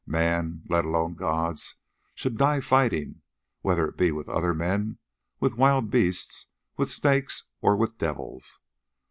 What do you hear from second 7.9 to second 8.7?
devils.